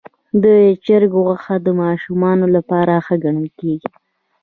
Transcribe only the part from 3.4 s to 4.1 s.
کېږي.